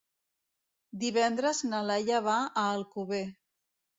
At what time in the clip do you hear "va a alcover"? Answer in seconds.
2.29-3.23